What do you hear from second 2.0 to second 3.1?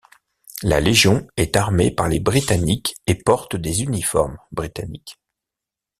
les Britanniques